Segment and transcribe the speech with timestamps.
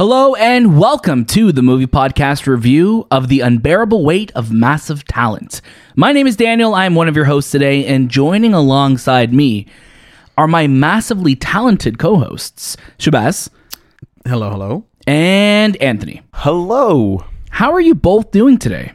[0.00, 5.60] Hello and welcome to the movie podcast review of The Unbearable Weight of Massive Talent.
[5.94, 6.74] My name is Daniel.
[6.74, 9.66] I'm one of your hosts today, and joining alongside me
[10.38, 13.50] are my massively talented co hosts, Shahbaz
[14.26, 14.86] Hello, hello.
[15.06, 16.22] and Anthony.
[16.32, 17.26] Hello.
[17.50, 18.92] How are you both doing today?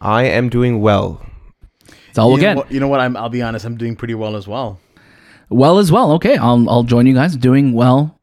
[0.00, 1.26] I am doing well.
[2.10, 2.54] It's all you again.
[2.54, 3.00] Know what, you know what?
[3.00, 3.64] I'm, I'll be honest.
[3.64, 4.78] I'm doing pretty well as well.
[5.48, 6.12] Well as well.
[6.12, 8.13] Okay, I'll I'll join you guys doing well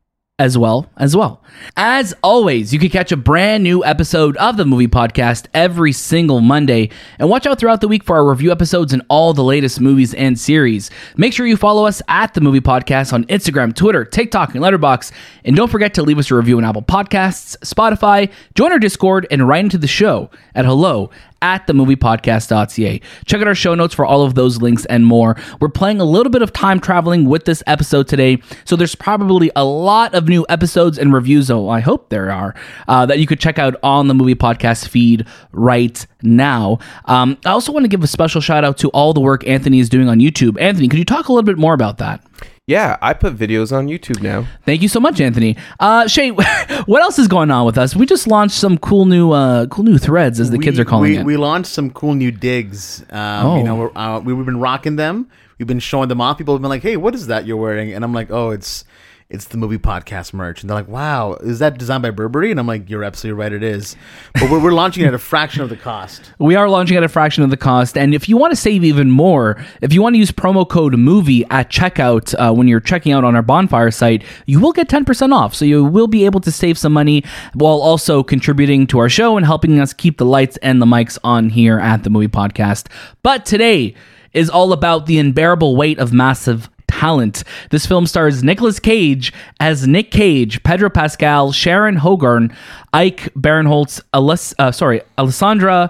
[0.42, 1.44] as well as well.
[1.78, 6.42] As always, you can catch a brand new episode of the movie podcast every single
[6.42, 9.80] Monday and watch out throughout the week for our review episodes and all the latest
[9.80, 10.90] movies and series.
[11.16, 15.12] Make sure you follow us at the movie podcast on Instagram, Twitter, TikTok, and Letterboxd.
[15.46, 19.28] And don't forget to leave us a review on Apple Podcasts, Spotify, join our Discord,
[19.30, 23.02] and write into the show at hello at themoviepodcast.ca.
[23.26, 25.36] Check out our show notes for all of those links and more.
[25.60, 29.52] We're playing a little bit of time traveling with this episode today, so there's probably
[29.56, 32.56] a lot of new episodes and reviews, though I hope there are,
[32.88, 36.80] uh, that you could check out on the movie podcast feed right now.
[37.06, 39.80] Um, I also want to give a special shout out to all the work Anthony
[39.80, 40.60] is doing on YouTube.
[40.60, 42.24] Anthony, could you talk a little bit more about that?
[42.72, 44.48] Yeah, I put videos on YouTube now.
[44.66, 45.58] Thank you so much, Anthony.
[45.78, 47.98] Uh, Shay, what else is going on with us?
[47.98, 51.12] We just launched some cool new, uh, cool new threads, as the kids are calling
[51.12, 51.26] we, it.
[51.26, 53.04] We launched some cool new digs.
[53.10, 53.58] Um, Oh.
[53.58, 55.28] You know, we're, uh, we, we've been rocking them.
[55.58, 56.38] We've been showing them off.
[56.38, 58.86] People have been like, "Hey, what is that you're wearing?" And I'm like, "Oh, it's
[59.32, 62.60] it's the movie podcast merch." And they're like, "Wow, is that designed by Burberry?" And
[62.60, 63.52] I'm like, "You're absolutely right.
[63.52, 63.96] It is."
[64.34, 66.32] But we're, we're launching at a fraction of the cost.
[66.40, 67.98] We are launching at a fraction of the cost.
[67.98, 70.94] And if you want to save even more, if you want to use promo code
[70.96, 74.90] MOVIE at checkout uh, when you're checking out on our bonfire site, you will get
[74.90, 75.56] 10% off.
[75.56, 77.24] So you will be able to save some money
[77.54, 81.18] while also contributing to our show and helping us keep the lights and the mics
[81.24, 82.88] on here at the movie podcast.
[83.24, 83.96] But today
[84.34, 86.70] is all about the unbearable weight of massive
[87.06, 87.44] talent.
[87.72, 92.56] This film stars Nicolas Cage as Nick Cage, Pedro Pascal, Sharon Horgan,
[92.94, 95.90] Ike Barinholtz, Alis- uh, sorry, Alessandra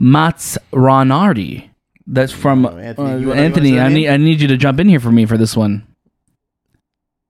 [0.00, 1.68] Mastronardi.
[2.06, 3.80] That's from Oh, Anthony, uh, Anthony.
[3.80, 5.84] I need I need you to jump in here for me for this one.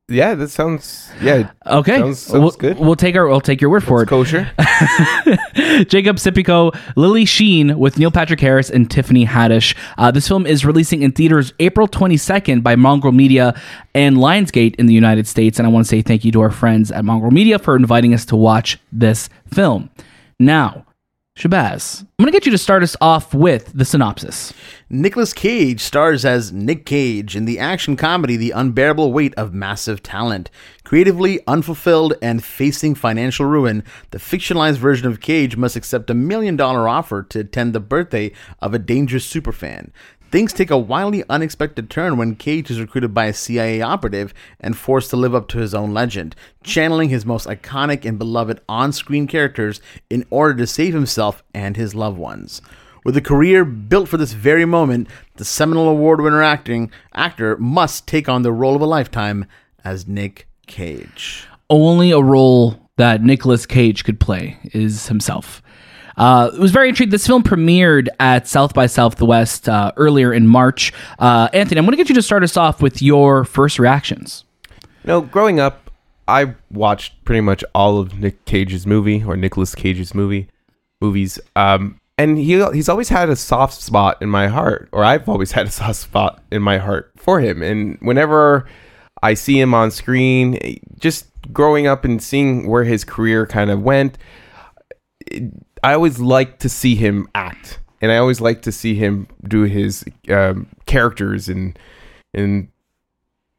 [0.08, 1.50] Yeah, that sounds yeah.
[1.66, 2.78] Okay, Sounds- sounds we'll, good.
[2.78, 4.06] We'll take our we'll take your word for it.
[4.08, 4.48] Kosher.
[5.88, 9.76] Jacob Scipio, Lily Sheen with Neil Patrick Harris and Tiffany Haddish.
[9.98, 13.60] Uh, this film is releasing in theaters April 22nd by Mongrel Media
[13.94, 15.58] and Lionsgate in the United States.
[15.58, 18.14] And I want to say thank you to our friends at Mongrel Media for inviting
[18.14, 19.90] us to watch this film.
[20.38, 20.85] Now,
[21.36, 24.54] Shahbaz, I'm going to get you to start us off with the synopsis.
[24.88, 30.02] Nicolas Cage stars as Nick Cage in the action comedy The Unbearable Weight of Massive
[30.02, 30.50] Talent.
[30.82, 36.56] Creatively unfulfilled and facing financial ruin, the fictionalized version of Cage must accept a million
[36.56, 38.32] dollar offer to attend the birthday
[38.62, 39.90] of a dangerous superfan.
[40.30, 44.76] Things take a wildly unexpected turn when Cage is recruited by a CIA operative and
[44.76, 48.92] forced to live up to his own legend, channeling his most iconic and beloved on
[48.92, 52.60] screen characters in order to save himself and his loved ones.
[53.04, 58.08] With a career built for this very moment, the seminal award winner acting actor must
[58.08, 59.46] take on the role of a lifetime
[59.84, 61.46] as Nick Cage.
[61.70, 65.62] only a role that Nicolas Cage could play is himself.
[66.16, 67.10] Uh, it was very intriguing.
[67.10, 70.92] This film premiered at South by Southwest uh, earlier in March.
[71.18, 74.44] Uh, Anthony, I'm going to get you to start us off with your first reactions.
[74.70, 75.90] You know, growing up,
[76.26, 80.48] I watched pretty much all of Nick Cage's movie or Nicolas Cage's movie
[81.00, 81.38] movies.
[81.54, 85.52] Um, and he he's always had a soft spot in my heart, or I've always
[85.58, 87.62] had a soft spot in my heart for him.
[87.62, 88.66] And whenever
[89.22, 93.82] I see him on screen, just growing up and seeing where his career kind of
[93.82, 94.16] went,
[95.26, 95.52] it-
[95.86, 99.62] I always like to see him act, and I always like to see him do
[99.62, 101.78] his um, characters and
[102.34, 102.68] and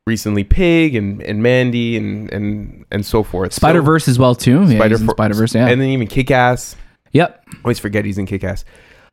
[0.06, 3.54] recently Pig and, and Mandy and and and so forth.
[3.54, 4.64] So- Spider Verse as well too.
[4.66, 5.56] Yeah, Spider Spider Verse.
[5.56, 5.68] Yeah.
[5.68, 6.76] and then even Kick Ass.
[7.14, 7.46] yep.
[7.64, 8.66] Always forget he's in Kick Ass.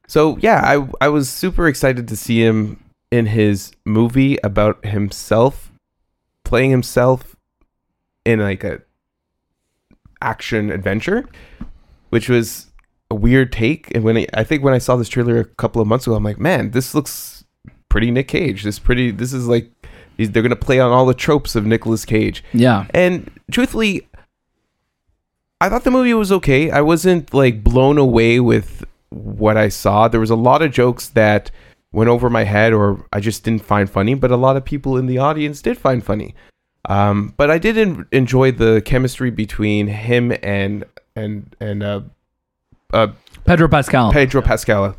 [0.08, 2.82] So yeah, I I was super excited to see him
[3.12, 5.70] in his movie about himself,
[6.42, 7.36] playing himself
[8.24, 8.82] in like a
[10.20, 11.28] action adventure,
[12.10, 12.72] which was
[13.10, 13.94] a weird take.
[13.94, 16.16] And when I, I think when I saw this trailer a couple of months ago,
[16.16, 17.44] I'm like, man, this looks
[17.88, 18.62] pretty Nick Cage.
[18.62, 19.10] This pretty.
[19.10, 19.70] This is like
[20.16, 22.44] they're gonna play on all the tropes of Nicolas Cage.
[22.52, 22.86] Yeah.
[22.94, 24.08] And truthfully,
[25.60, 26.70] I thought the movie was okay.
[26.70, 30.08] I wasn't like blown away with what I saw.
[30.08, 31.50] There was a lot of jokes that
[31.92, 34.96] went over my head or I just didn't find funny, but a lot of people
[34.96, 36.34] in the audience did find funny.
[36.86, 40.84] Um, but I did en- enjoy the chemistry between him and
[41.16, 42.00] and and uh,
[42.94, 43.12] uh,
[43.44, 44.12] Pedro Pascal.
[44.12, 44.96] Pedro Pascal,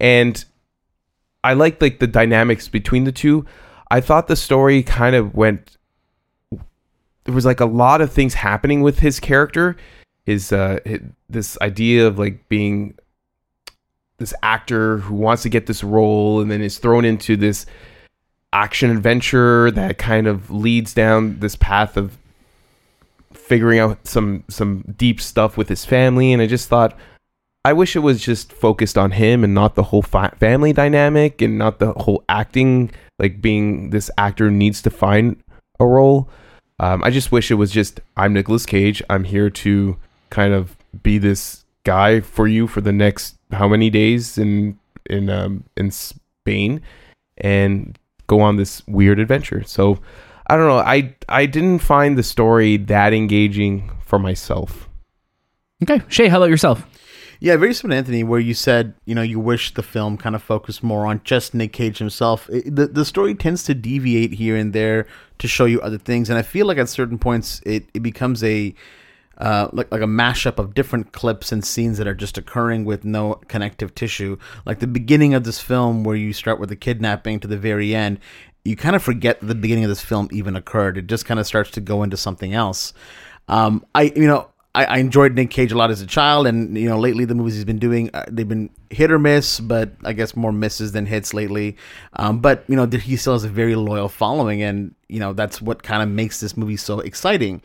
[0.00, 0.44] and
[1.42, 3.46] I liked like the dynamics between the two.
[3.90, 5.78] I thought the story kind of went
[7.28, 9.76] there was like a lot of things happening with his character.
[10.24, 12.94] His uh, hi this idea of like being
[14.16, 17.66] this actor who wants to get this role and then is thrown into this
[18.54, 22.16] action adventure that kind of leads down this path of
[23.34, 26.96] figuring out some some deep stuff with his family and I just thought
[27.64, 31.42] I wish it was just focused on him and not the whole fa- family dynamic
[31.42, 35.42] and not the whole acting like being this actor needs to find
[35.80, 36.28] a role.
[36.80, 39.02] Um, I just wish it was just I'm Nicolas Cage.
[39.10, 39.96] I'm here to
[40.30, 45.28] kind of be this guy for you for the next how many days in in
[45.28, 46.80] um, in Spain
[47.38, 49.64] and go on this weird adventure.
[49.64, 49.98] So
[50.46, 50.78] I don't know.
[50.78, 54.88] I I didn't find the story that engaging for myself.
[55.82, 56.86] Okay, Shay, how about yourself?
[57.40, 60.34] Yeah, very similar to Anthony, where you said you know you wish the film kind
[60.34, 62.48] of focused more on just Nick Cage himself.
[62.50, 65.06] It, the the story tends to deviate here and there
[65.38, 68.42] to show you other things, and I feel like at certain points it, it becomes
[68.42, 68.74] a
[69.38, 73.04] uh, like like a mashup of different clips and scenes that are just occurring with
[73.04, 74.36] no connective tissue.
[74.66, 77.94] Like the beginning of this film, where you start with the kidnapping to the very
[77.94, 78.18] end,
[78.64, 80.98] you kind of forget the beginning of this film even occurred.
[80.98, 82.92] It just kind of starts to go into something else.
[83.46, 86.78] Um, I you know I, I, enjoyed Nick Cage a lot as a child, and
[86.78, 89.90] you know lately the movies he's been doing uh, they've been hit or miss, but
[90.04, 91.76] I guess more misses than hits lately.
[92.12, 95.60] Um, but you know he still has a very loyal following, and you know that's
[95.60, 97.60] what kind of makes this movie so exciting.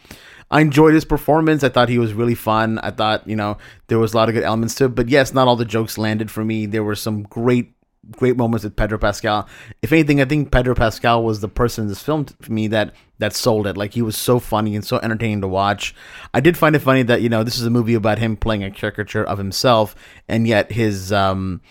[0.49, 1.63] I enjoyed his performance.
[1.63, 2.79] I thought he was really fun.
[2.79, 5.35] I thought you know there was a lot of good elements to it, but yes,
[5.35, 6.65] not all the jokes landed for me.
[6.65, 7.75] There were some great
[8.11, 9.47] great moments with Pedro Pascal.
[9.81, 12.93] If anything, I think Pedro Pascal was the person in this film for me that
[13.19, 13.77] that sold it.
[13.77, 15.95] Like he was so funny and so entertaining to watch.
[16.33, 18.63] I did find it funny that you know this is a movie about him playing
[18.63, 19.95] a caricature of himself,
[20.27, 21.61] and yet his um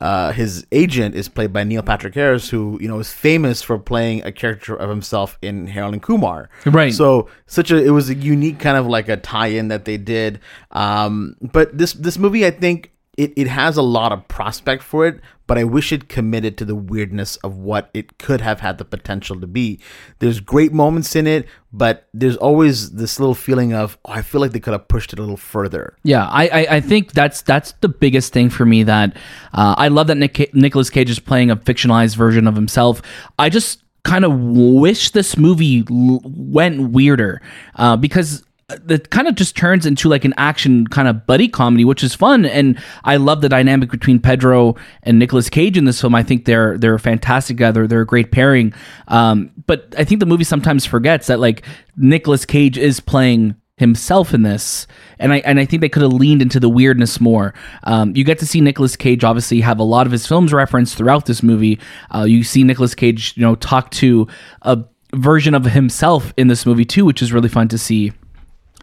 [0.00, 3.78] uh, his agent is played by Neil Patrick Harris, who you know is famous for
[3.78, 6.50] playing a character of himself in Harold and Kumar.
[6.66, 6.92] Right.
[6.92, 10.40] So such a it was a unique kind of like a tie-in that they did.
[10.72, 15.06] Um, but this this movie, I think it, it has a lot of prospect for
[15.06, 18.78] it, but I wish it committed to the weirdness of what it could have had
[18.78, 19.78] the potential to be.
[20.18, 24.40] There's great moments in it, but there's always this little feeling of oh, I feel
[24.40, 25.96] like they could have pushed it a little further.
[26.02, 28.82] Yeah, I, I, I think that's that's the biggest thing for me.
[28.82, 29.16] That
[29.52, 33.02] uh, I love that Nick Nicolas Cage is playing a fictionalized version of himself.
[33.38, 37.40] I just kind of wish this movie went weirder
[37.76, 41.84] uh, because that kind of just turns into like an action kind of buddy comedy,
[41.84, 42.46] which is fun.
[42.46, 46.14] And I love the dynamic between Pedro and Nicolas Cage in this film.
[46.14, 47.86] I think they're they're fantastic together.
[47.86, 48.72] They're a great pairing.
[49.08, 51.62] Um, but I think the movie sometimes forgets that like
[51.96, 54.86] Nicolas Cage is playing himself in this,
[55.18, 57.54] and I and I think they could have leaned into the weirdness more.
[57.82, 60.96] Um, you get to see Nicolas Cage obviously have a lot of his films referenced
[60.96, 61.78] throughout this movie.
[62.14, 64.26] Uh, you see Nicolas Cage, you know, talk to
[64.62, 64.84] a
[65.14, 68.12] version of himself in this movie too, which is really fun to see.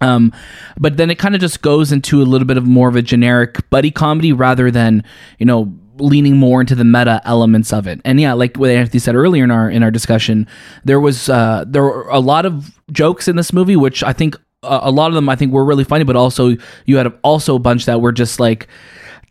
[0.02, 0.34] Um,
[0.80, 3.02] but then it kind of just goes into a little bit of more of a
[3.02, 5.04] generic buddy comedy rather than
[5.38, 8.02] you know leaning more into the meta elements of it.
[8.04, 10.48] And yeah, like what Anthony said earlier in our in our discussion,
[10.84, 14.36] there was uh, there were a lot of jokes in this movie, which I think
[14.64, 16.56] uh, a lot of them I think were really funny, but also
[16.86, 18.68] you had also a bunch that were just like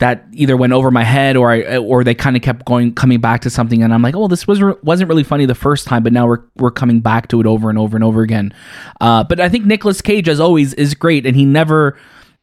[0.00, 3.20] that either went over my head or I or they kind of kept going coming
[3.20, 6.02] back to something and I'm like, oh, this was wasn't really funny the first time,
[6.02, 8.52] but now we're we're coming back to it over and over and over again.
[9.00, 11.98] Uh, but I think Nicolas Cage, as always, is great, and he never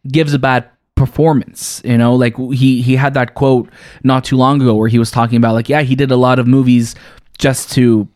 [0.08, 3.70] gives a bad performance you know like he he had that quote
[4.03, 6.39] not too long ago where he was talking about like yeah he did a lot
[6.39, 6.96] of movies
[7.38, 8.08] just to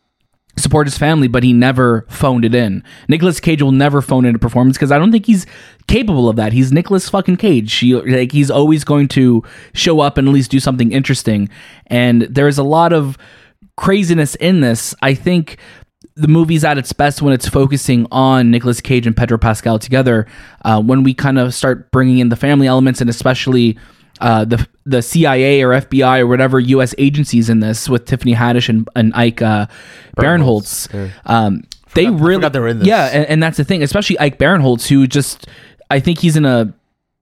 [0.58, 2.84] support his family, but he never phoned it in.
[3.08, 5.46] Nicolas Cage will never phone in a performance because I don't think he's
[5.88, 6.54] capable of that.
[6.54, 7.74] He's Nicolas fucking Cage.
[7.74, 9.44] He, like he's always going to
[9.74, 11.50] show up and at least do something interesting.
[11.88, 13.18] And there's a lot of
[13.78, 14.94] craziness in this.
[15.02, 15.58] I think
[16.16, 20.28] the movie's at its best when it's focusing on Nicolas Cage and Pedro Pascal together.
[20.66, 23.78] Uh, when we kind of start bringing in the family elements and especially
[24.22, 26.96] uh, the the CIA or FBI or whatever U.S.
[26.98, 29.68] agencies in this with Tiffany Haddish and, and Ike uh,
[30.16, 30.92] Barinholtz.
[30.94, 31.10] Yeah.
[31.26, 31.64] Um,
[31.94, 32.88] they forgot, really, in this.
[32.88, 35.48] yeah, and, and that's the thing, especially Ike Barinholtz, who just,
[35.90, 36.74] I think he's in a,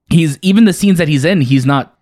[0.09, 1.95] he's even the scenes that he's in, he's not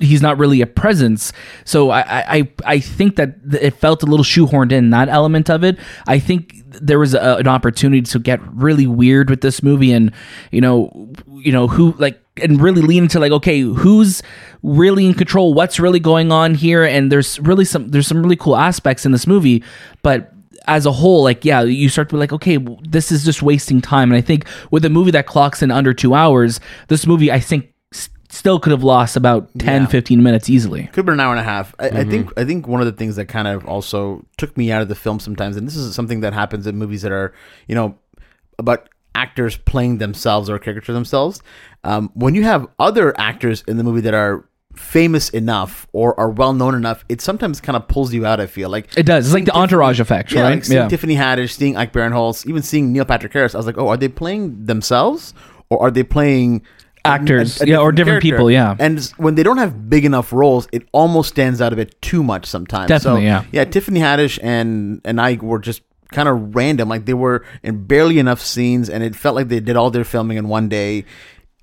[0.00, 1.30] he's not really a presence.
[1.64, 2.02] So I,
[2.38, 5.78] I, I think that it felt a little shoehorned in that element of it.
[6.06, 10.12] I think there was a, an opportunity to get really weird with this movie, and
[10.50, 14.22] you know, you know who like and really lean into like okay, who's
[14.62, 15.54] really in control?
[15.54, 16.84] What's really going on here?
[16.84, 19.62] And there's really some there's some really cool aspects in this movie,
[20.02, 20.32] but
[20.66, 23.80] as a whole, like, yeah, you start to be like, okay, this is just wasting
[23.80, 24.10] time.
[24.10, 27.40] And I think with a movie that clocks in under two hours, this movie, I
[27.40, 27.72] think,
[28.28, 29.88] still could have lost about 10 Yeah.
[29.88, 31.74] 15 minutes easily could have been an hour and a half.
[31.80, 32.40] I, I think mm-hmm.
[32.40, 34.94] I think one of the things that kind of also took me out of the
[34.94, 37.34] film sometimes, and this is something that happens in movies that are
[37.66, 37.98] you know
[38.58, 41.42] about actors playing themselves or caricature themselves.
[41.84, 44.46] Um, when you have other actors in the movie that are
[44.76, 48.40] famous enough or are well known enough, it sometimes kind of pulls you out.
[48.40, 49.26] I feel like It does.
[49.26, 50.50] It's like the entourage effect, yeah, right?
[50.54, 53.54] like seeing Tiffany Haddish, seeing Ike Barinholtz, even seeing Neil Patrick Harris.
[53.54, 55.34] I was like, oh, are they playing themselves
[55.70, 56.62] or are they playing
[57.04, 58.36] a- Actors, yeah, or different character?
[58.36, 58.76] people, yeah.
[58.78, 62.22] And when they don't have big enough roles, it almost stands out a bit too
[62.22, 62.88] much sometimes.
[62.88, 63.44] Definitely, so, yeah.
[63.52, 65.80] Yeah, Tiffany Haddish and and Ike were just
[66.12, 66.88] kind of random.
[66.90, 70.04] Like they were in barely enough scenes, and it felt like they did all their
[70.04, 71.06] filming in one day,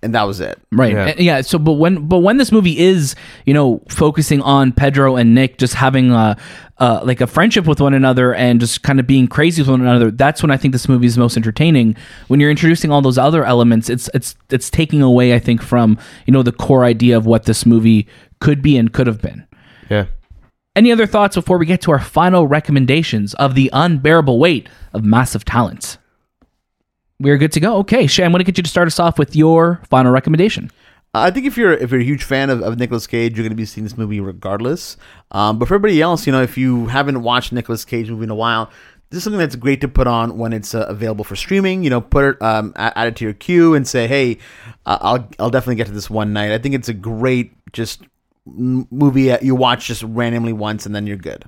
[0.03, 0.59] and that was it.
[0.71, 0.93] Right.
[0.93, 1.05] Yeah.
[1.07, 1.41] And- Yeah.
[1.41, 5.57] So, but when but when this movie is, you know, focusing on Pedro and Nick
[5.57, 6.37] just having a,
[6.77, 9.81] uh, like a friendship with one another and just kind of being crazy with one
[9.81, 11.95] another, that's when I think this movie is most entertaining.
[12.27, 15.97] When you're introducing all those other elements, it's it's it's taking away, I think, from
[16.25, 18.07] you know the core idea of what this movie
[18.39, 19.47] could be and could have been.
[19.89, 20.05] Yeah.
[20.75, 25.03] Any other thoughts before we get to our final recommendations of the unbearable weight of
[25.03, 25.97] massive talent?
[27.19, 27.77] We're good to go.
[27.77, 30.71] Okay, Shay, I'm going to get you to start us off with your final recommendation.
[31.13, 33.51] I think if you're if you're a huge fan of, of Nicolas Cage, you're going
[33.51, 34.97] to be seeing this movie regardless.
[35.31, 38.29] Um, but for everybody else, you know, if you haven't watched Nicolas Cage movie in
[38.29, 38.69] a while,
[39.09, 41.83] this is something that's great to put on when it's uh, available for streaming.
[41.83, 44.37] You know, put it um, add it to your queue and say, hey,
[44.85, 46.51] uh, I'll I'll definitely get to this one night.
[46.51, 48.03] I think it's a great just
[48.45, 51.45] movie uh, you watch just randomly once and then you're good.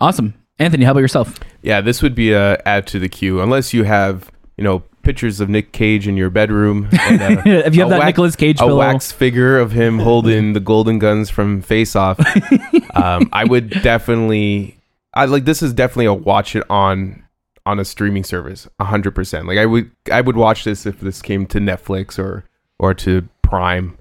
[0.00, 0.34] Awesome.
[0.58, 1.38] Anthony, how about yourself?
[1.62, 5.40] Yeah, this would be a add to the queue unless you have, you know, pictures
[5.40, 6.88] of Nick Cage in your bedroom.
[6.92, 8.78] And, uh, If you have that Nicolas Cage a pillow.
[8.78, 12.20] wax figure of him holding the golden guns from Face Off,
[12.94, 14.76] um, I would definitely,
[15.14, 17.24] I like this is definitely a watch it on
[17.64, 19.46] on a streaming service, hundred percent.
[19.46, 22.44] Like I would, I would watch this if this came to Netflix or
[22.78, 23.97] or to Prime.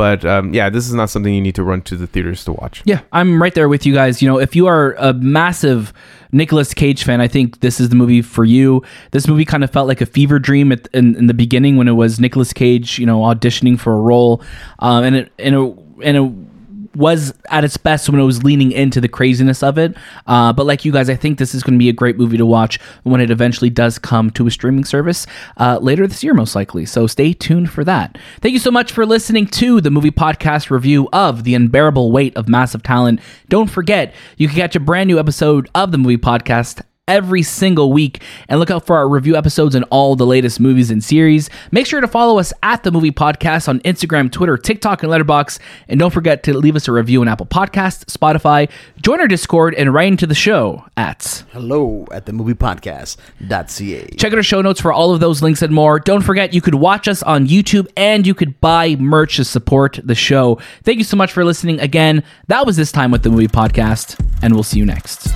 [0.00, 2.52] But um, yeah, this is not something you need to run to the theaters to
[2.52, 2.80] watch.
[2.86, 4.22] Yeah, I'm right there with you guys.
[4.22, 5.92] You know, if you are a massive
[6.32, 8.82] Nicolas Cage fan, I think this is the movie for you.
[9.10, 11.86] This movie kind of felt like a fever dream at, in, in the beginning when
[11.86, 14.42] it was Nicolas Cage, you know, auditioning for a role,
[14.78, 16.49] um, and it and it and it
[17.00, 19.96] was at its best when it was leaning into the craziness of it.
[20.26, 22.36] Uh, but like you guys, I think this is going to be a great movie
[22.36, 25.26] to watch when it eventually does come to a streaming service
[25.56, 26.84] uh, later this year, most likely.
[26.84, 28.18] So stay tuned for that.
[28.40, 32.36] Thank you so much for listening to the movie podcast review of The Unbearable Weight
[32.36, 33.20] of Massive Talent.
[33.48, 37.92] Don't forget, you can catch a brand new episode of the movie podcast every single
[37.92, 41.50] week and look out for our review episodes and all the latest movies and series.
[41.72, 45.58] Make sure to follow us at the movie podcast on Instagram, Twitter, TikTok, and Letterboxd.
[45.88, 48.70] And don't forget to leave us a review on Apple Podcasts, Spotify,
[49.02, 54.06] join our Discord, and write into the show at Hello at the movie podcast.ca.
[54.16, 55.98] Check out our show notes for all of those links and more.
[55.98, 59.98] Don't forget, you could watch us on YouTube and you could buy merch to support
[60.04, 60.60] the show.
[60.84, 62.22] Thank you so much for listening again.
[62.46, 65.28] That was this time with the movie podcast, and we'll see you next.